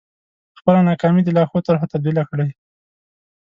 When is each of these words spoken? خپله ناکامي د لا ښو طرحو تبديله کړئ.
خپله 0.59 0.79
ناکامي 0.89 1.21
د 1.23 1.29
لا 1.37 1.43
ښو 1.49 1.57
طرحو 1.67 1.91
تبديله 1.93 2.23
کړئ. 2.29 2.49